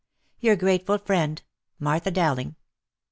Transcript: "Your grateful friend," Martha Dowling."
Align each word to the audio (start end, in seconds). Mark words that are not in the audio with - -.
"Your 0.39 0.55
grateful 0.55 0.97
friend," 0.97 1.39
Martha 1.79 2.09
Dowling." 2.09 2.55